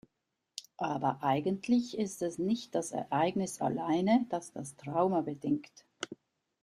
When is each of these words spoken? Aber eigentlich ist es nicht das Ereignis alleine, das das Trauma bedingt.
Aber 0.79 1.21
eigentlich 1.21 1.95
ist 1.95 2.23
es 2.23 2.39
nicht 2.39 2.73
das 2.73 2.91
Ereignis 2.91 3.61
alleine, 3.61 4.25
das 4.31 4.51
das 4.51 4.75
Trauma 4.75 5.21
bedingt. 5.21 5.85